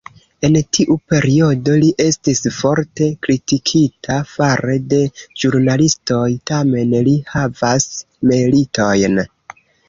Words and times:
En 0.47 0.55
tiu 0.75 0.95
periodo 1.11 1.73
li 1.81 1.89
estis 2.05 2.39
forte 2.55 3.09
kritikita 3.25 4.17
fare 4.31 4.79
de 4.95 5.03
ĵurnalistoj, 5.43 6.25
tamen 6.53 6.97
li 7.09 7.15
havas 7.35 7.87
meritojn. 8.33 9.23